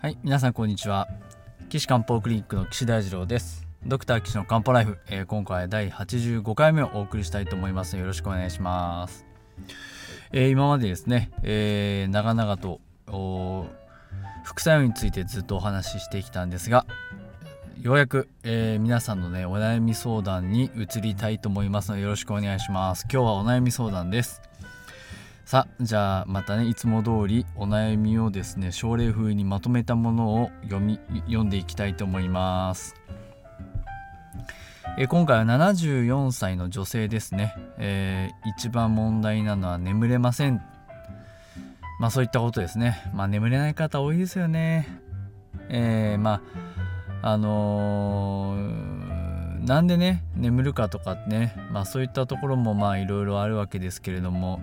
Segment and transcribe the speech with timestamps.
[0.00, 1.08] はい、皆さんこんにちは。
[1.70, 3.66] 岸漢方クリニックの岸大二郎です。
[3.84, 9.26] ドクター岸の漢方ライフ、えー、今回は第85回目をお送りしたいと思いますよろしくお願いします。
[10.30, 12.80] えー、今までですね、えー、長々と
[14.44, 16.86] 副作用についてずっとお話ししてきたんですが、
[17.82, 23.04] ようやく、えー、皆さんのね、お悩み相談に移りたいと思いますのでよろしくお願いします。
[23.12, 24.42] 今日はお悩み相談です。
[25.48, 32.94] さあじゃあまたねいつも通りお悩みをですね症例風にまとめたものを読み読んでいきたいと思います。
[34.98, 40.60] え今回は74歳の女性ですね、えー、一番問題なのは眠れません。
[41.98, 43.10] まあそういったことですね。
[43.14, 44.86] まあ眠れない方多いですよね。
[45.70, 46.42] えー、ま
[47.22, 51.56] ああのー、なんでね眠るかとかね。
[51.72, 54.60] まあそういったところもまあいろいろあるわけですけれども。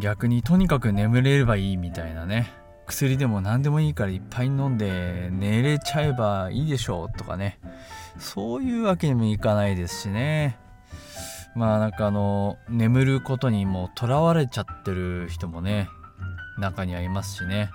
[0.00, 2.52] 逆にとにかく眠れればいいみたいなね。
[2.86, 7.58] 薬でも何でもいいからいっぱい飲んで寝れちゃえばいいでしょうとかね。
[8.18, 10.58] そういうわけにもいかないですしね。
[11.54, 15.88] まあなんかあの眠ることにもとらわれちゃってる人もね
[16.58, 17.70] 中にはいますしね。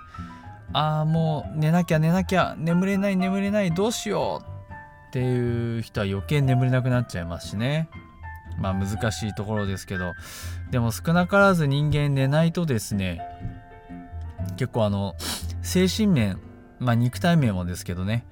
[0.72, 4.72] ああもう寝なきゃ寝なきゃ眠れない眠れないどうしよう
[5.08, 7.88] っていう人は余計眠れなくなっちゃいますしね。
[8.60, 10.12] まあ難しいところですけど
[10.70, 13.20] でも少なからず人間寝ないとですね
[14.56, 15.14] 結構あの
[15.62, 16.38] 精神面
[16.78, 18.26] まあ肉体面もですけどね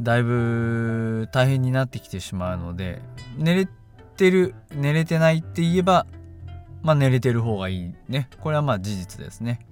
[0.00, 3.02] だいぶ大変になってきてしまうので
[3.36, 3.68] 寝れ
[4.16, 6.06] てる寝れてないって言えば
[6.82, 8.28] まあ寝れてる方がいいね。
[8.40, 9.64] これはまあ事実ですね。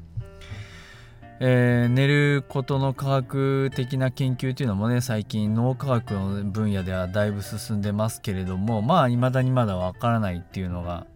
[1.43, 11.07] えー、寝ることの科学的な研究というのもね最近脳科学の分野ではだいぶ進んでますけれどもまあ未だにまだわからないっていうのが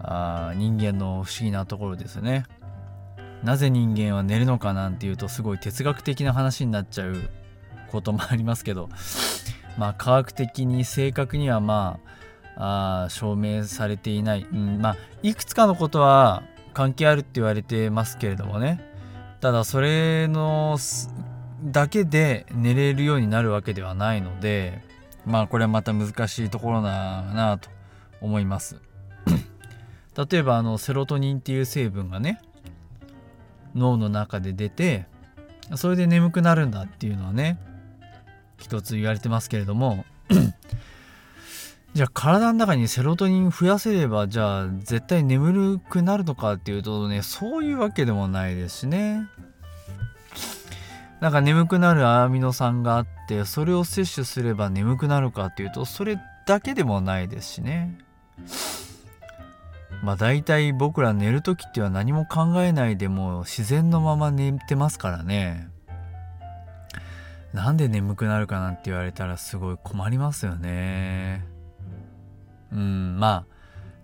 [0.00, 2.44] あ人間の不思議なところですね。
[3.42, 7.16] なぜ人間は寝るのかなんていうとすごい哲学的な話になっちゃう
[7.90, 8.88] こともありますけど
[9.76, 12.00] まあ科学的に正確にはま
[12.56, 16.42] ああ証明されていない、うん、まあいくつかのことは
[16.72, 18.95] 関係あるって言われてますけれどもね
[19.40, 20.78] ただそれの
[21.64, 24.82] だけで寝れるようになるわけではないので
[25.24, 27.68] まあこれはまた難しいところだなと
[28.20, 28.80] 思います。
[30.30, 32.40] 例えばあのセロトニンっていう成分がね
[33.74, 35.06] 脳の中で出て
[35.74, 37.58] それで眠くなるんだっていうのはね
[38.56, 40.06] 一つ言われてますけれども
[41.96, 49.26] じゃあ体の中にセロトニン増やせればじゃあ絶対眠くなるのかっていうとねそういうわけでもないですしね。
[51.20, 57.98] なんか眠くなるアミノ酸があってそれを摂取すれば眠くなるかっていうとそれだけでもないですしね。
[60.02, 65.70] まあ大体僕ら寝る時っては何も考えないでも自然のまま寝てますからね。
[67.54, 71.55] なんで眠くなるかなんて言われたらすごい困りますよね。
[72.76, 73.44] うんまあ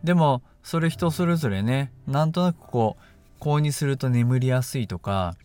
[0.03, 1.93] でもそれ人それぞれね。
[2.07, 3.03] なんとなくこう
[3.39, 5.37] こうにすると眠りやすいとか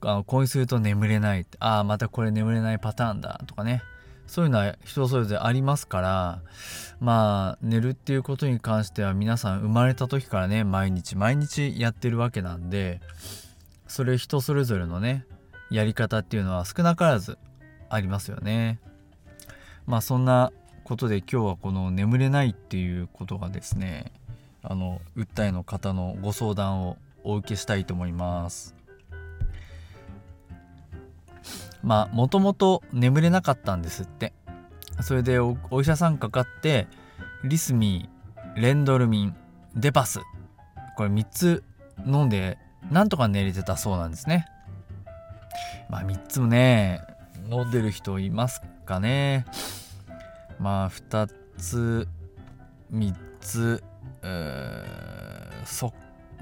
[0.00, 1.46] あこうにすると眠れない。
[1.60, 3.82] ああまたこれ眠れないパターンだとかね。
[4.26, 6.42] そういうのは人それぞれありますから
[7.00, 13.00] まあ寝るっていうことに関しては皆さん生まれた時からね毎日毎日やってるわけなんで
[13.86, 15.24] それ人それぞれのね
[15.70, 17.38] やり方っていうのは少なからず
[17.88, 18.78] ありますよね。
[19.86, 20.52] まあそんな
[20.88, 24.10] ことで今日はこの眠れないっていうことがですね
[24.62, 28.74] あの訴えの方のご相談をお受けしたいと思います。
[31.82, 34.32] まあもともと眠れなかったんですって。
[35.02, 36.88] それでお医者さんかかって
[37.44, 38.08] リスミ
[38.56, 39.36] ンレンドルミン
[39.76, 40.20] デパス。
[40.96, 41.64] これ3つ
[42.06, 42.56] 飲んで
[42.90, 44.46] なんとか寝れてたそうなんですね。
[45.90, 47.02] まあ3つもね
[47.50, 49.44] 飲んでる人いますかね。
[50.58, 52.08] まあ2つ
[52.92, 53.82] 3つ
[55.64, 55.92] そ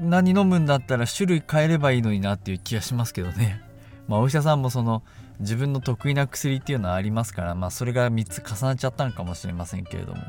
[0.01, 3.63] んなに飲むんだったら種類変えればいいのになっていう気がしますけどね。
[4.09, 5.03] まあお医者さんもその
[5.41, 10.23] 自分の得意な薬っていうのはありますからまあそれが3つ重なっちゃったのかもしれませんけれども。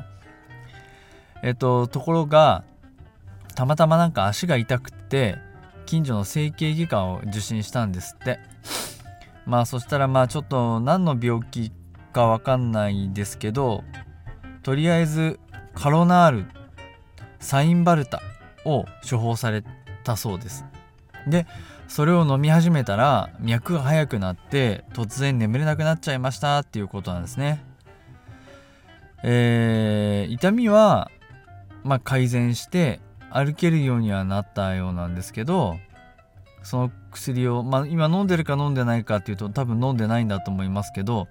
[1.42, 2.64] えっとところが
[3.54, 5.38] たまたまなんか足が痛くて
[5.86, 8.40] 近所の整形外科を受診したんですって。
[9.46, 11.72] まあそしたらまあちょっと何の病気
[12.18, 13.84] かわかんないですけど
[14.64, 15.38] とりあえず
[15.74, 16.46] カロナール
[17.38, 18.20] サインバルタ
[18.64, 19.62] を処方され
[20.02, 20.64] たそうです。
[21.28, 21.46] で
[21.86, 27.64] それを飲み始めたら脈が速くなって突然眠れなくなっちゃいましたっていうことなんですね。
[29.22, 31.12] えー、痛みは、
[31.84, 33.00] まあ、改善して
[33.30, 35.78] 歩けるようにはなったようなんですけど
[36.62, 41.28] その薬を、まあ、今飲んでるか飲んでないかっていうと多分飲んでないんだと思いますけど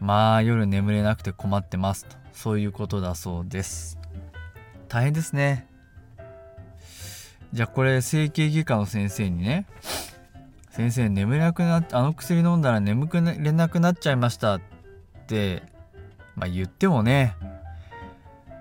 [0.00, 2.16] まあ夜眠れなくて困ってますと。
[2.32, 3.98] そういうことだそうです。
[4.88, 5.66] 大変ですね。
[7.52, 9.66] じゃあこれ整形外科の先生にね。
[10.70, 14.60] 先生眠れなくなっあの薬飲んだら眠くれなくなっちゃいましたっ
[15.26, 15.62] て
[16.34, 17.34] まあ言ってもね。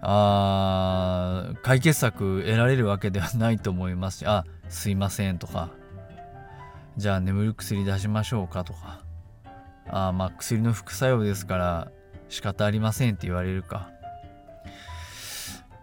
[0.01, 4.25] あー解決策得られるわけではないと思いますし。
[4.25, 5.69] あすいませんとか。
[6.97, 9.04] じゃあ眠る薬出しましょうかとか。
[9.89, 11.91] あまあ薬の副作用ですから
[12.29, 13.89] 仕方ありませんって言われるか。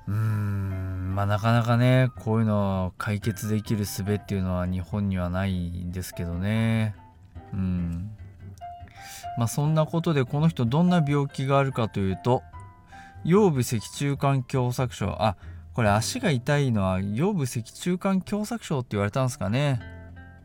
[0.08, 6.94] うーんまあなかなかねこういうのを解決できる術っていうのは日本にはないんですけどね。
[7.52, 8.10] うん。
[9.38, 12.42] まあそんなことでこの人どんな病気があるかというと
[13.24, 15.16] 腰部脊柱管狭窄症。
[15.22, 15.36] あ
[15.74, 19.80] これ足が痛いのは腰部脊柱管狭窄症って言われたんですかね。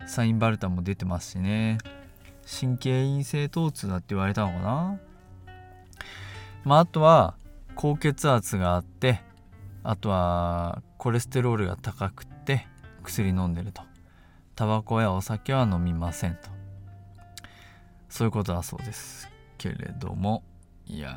[0.05, 1.79] サインバルタも出てますしね。
[2.49, 4.99] 神経陰性疼痛だって言われたのかな？
[6.63, 7.35] まああとは
[7.75, 9.21] 高血圧があって
[9.83, 12.65] あとはコレステロールが高くて
[13.03, 13.81] 薬飲んでると。
[14.55, 16.49] タバコやお酒は飲みませんと。
[18.09, 20.43] そういうことだそうですけれども。
[20.87, 21.15] いや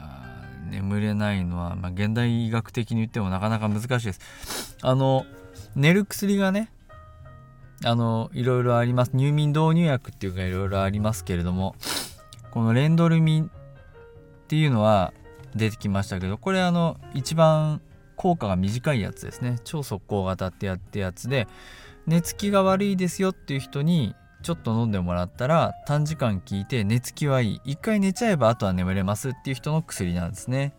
[0.69, 4.77] 眠れないのは、まあ、現代医学的に言ってもなかなか難しいです。
[4.83, 5.25] あの
[5.77, 6.73] 寝る薬がね
[7.85, 9.13] あのいろいろあります。
[9.15, 11.75] 入眠導入薬っていうかいろいろありますけれども
[12.51, 13.49] このレンドルミンっ
[14.49, 15.13] ていうのは
[15.55, 17.81] 出てきましたけどこれあの一番
[18.17, 19.59] 効果が短いやつですね。
[19.65, 21.49] 超速攻型ってやってやつで
[22.07, 27.61] 寝つきが悪いですよっていう人にちょっと飲んでもらったら短時間効いて寝つきはいい。
[27.65, 30.75] 一回寝ちゃえばあとは眠れますっていう人の薬なんですね。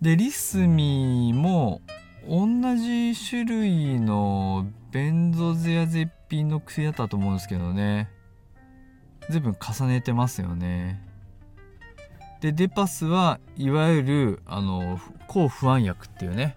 [0.00, 1.80] でリスミも
[2.28, 2.46] 同
[2.76, 8.10] じ種類のベンゾゼアゼピンの薬だったと思うんですけどね。
[9.30, 11.02] 随分重ねてますよね。
[12.40, 16.54] でデパスはいわゆるあの抗不安薬っていうね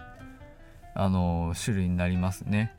[0.94, 2.76] あの種類になりますね。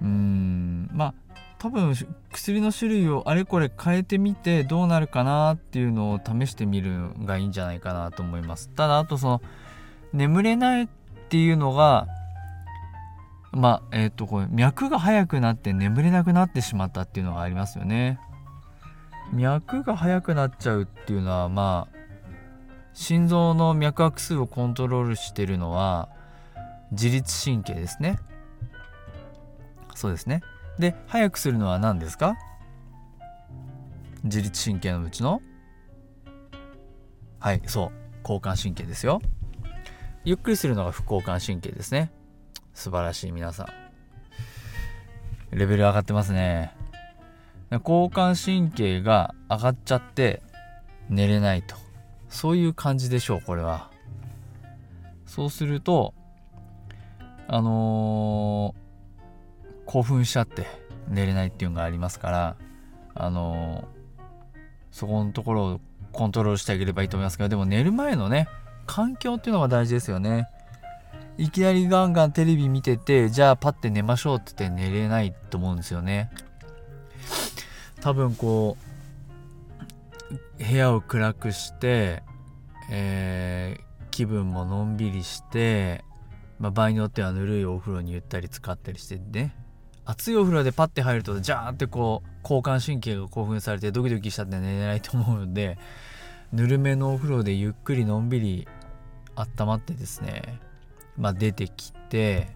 [0.00, 1.14] うんまあ
[1.58, 1.94] 多分
[2.32, 8.70] 薬の種類をあれこれ変えてみてどうなるかなっていうのを試してみるのがいいんじゃないかなと思います。
[8.70, 9.42] ただあとその
[10.12, 10.88] 眠れない
[11.28, 12.08] っていうのが
[13.52, 18.18] まあえっ、ー、とこれ脈が速くなって眠れなくなってしまったっていうのがありますよね。
[19.34, 21.98] 脈が速くなっちゃうっていうのはまあ
[22.94, 26.08] 心臓の脈拍数をコントロールしてるのは
[26.92, 28.18] 自律神経ですね。
[29.94, 30.40] そうですね。
[30.78, 32.36] で速くするのは何ですか？
[34.24, 35.42] 自律神経のうちの。
[37.38, 37.92] はいそう。
[38.22, 39.20] 交感神経ですよ。
[40.24, 42.10] ゆっくりするのが副交感神経ですね。
[42.74, 45.56] 素晴らしい皆さん。
[45.56, 46.74] レベル上がってますね。
[47.70, 50.42] 交感神経が上がっちゃって
[51.08, 51.76] 寝れないと。
[52.28, 53.90] そういう感じでしょうこれは。
[55.26, 56.14] そうすると
[57.50, 60.66] あのー、興奮しちゃって
[61.08, 62.56] 寝れないっていうのがありますから
[63.14, 64.18] あのー、
[64.90, 65.80] そこのところを
[66.12, 68.48] コントロールしてあげればいいと思いますけどでも寝る前のね
[68.88, 70.48] 環境っていうのが大事ですよね。
[71.36, 76.30] いきなりガンガンテレビ見ててじゃあパッて寝ましょうって言って寝れないと思うんですよね。
[78.00, 78.76] 多分こ
[80.58, 82.22] う部屋を暗くして、
[82.90, 86.04] えー、気分ものんびりして、
[86.58, 89.54] まあ、場合によってはぬるいお風呂にゆったり使ったりしてね。
[90.04, 95.76] 熱いお風呂でパッて入るとジャーってこう交感神経が興奮されてドキドキしちゃって寝れないと思うんで
[96.50, 98.66] ぬるめのお風呂でゆっくりのんびり
[99.40, 100.60] 温まってですね
[101.16, 102.48] まあ出てきて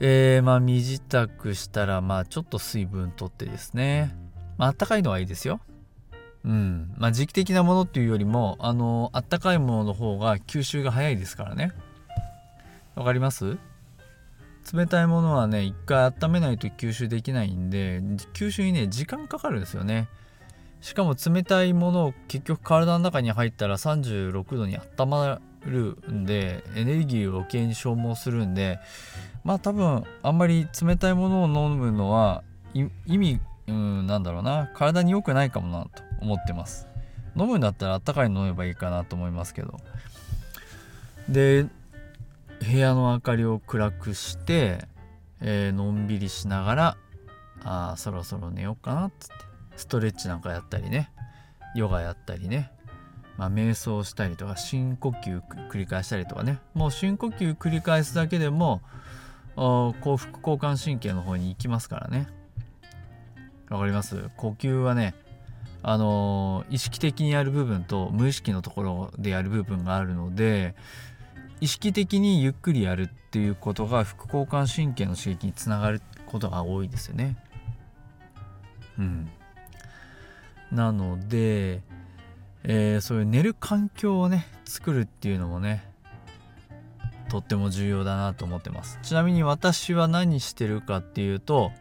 [0.00, 4.16] えー、まあ身支度したらまあちょっと水分とってですね
[4.56, 5.60] まあったかいのはいいですよ。
[6.44, 6.94] うん。
[6.96, 11.72] まあ時期的なものっていうよりもあのあったかいものの方が吸収が早いですからね。
[12.94, 13.58] わかります？
[14.72, 18.00] 冷たいものはね一回温めないと吸収できないんで
[18.34, 20.08] 吸収にね時間かかるんですよね。
[20.80, 28.78] しかも冷たいものを結局体の中に入ったら36度に温まるんでエネルギーを余計に消耗するんで
[29.44, 32.42] まあ多分あんまり冷たいものを飲むのは
[32.74, 36.86] 意味うんなんだろうな体に良くないかもなと思ってます。
[37.36, 39.76] 飲むんだったらあったかいの飲めばいいかなと思いますけど。
[41.28, 41.66] で
[42.60, 44.88] 部屋の明かりを暗くして、
[45.40, 46.96] えー、のんびりしながら
[47.62, 49.34] あそろそろ寝ようかなっつって。
[49.78, 51.10] ストレッチなんかやったりね
[51.74, 52.70] ヨガやったりね、
[53.38, 58.82] まあ、瞑想したりとか深呼吸繰り返したりとかねもう深呼吸繰り返すだけでも
[59.56, 62.28] 幸福交感神経の方に行きますからね
[63.70, 64.30] わかります？
[64.36, 65.14] 呼吸はね
[65.82, 70.74] あのー、意識的にやる部分と無意識のところでやる部分があるので
[71.60, 77.36] 意識的にゆっくりやるっていうことが副交感神経の刺激につながることが多いですよね。
[78.98, 79.30] うん。
[80.72, 81.82] なので、
[82.64, 85.84] えー、そういう寝る環境をね作るっていうのもね
[87.30, 88.98] とっても重要だなと思ってます。
[89.02, 91.72] ちなみに私は何してるかっていうと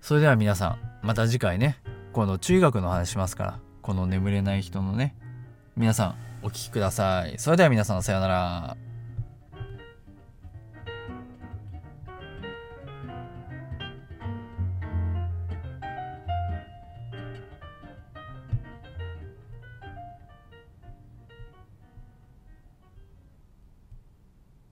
[0.00, 1.78] それでは皆さん、また次回ね、
[2.12, 5.14] この中学の話しますから、この眠れない人のね、
[5.76, 7.38] 皆さんお聞きください。
[7.38, 8.76] それでは皆さんさようなら。